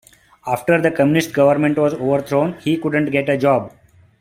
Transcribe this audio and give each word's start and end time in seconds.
After 0.47 0.81
the 0.81 0.89
Communist 0.89 1.31
government 1.31 1.77
was 1.77 1.93
overthrown 1.93 2.53
he 2.57 2.75
couldn't 2.79 3.11
get 3.11 3.29
a 3.29 3.37
job. 3.37 3.71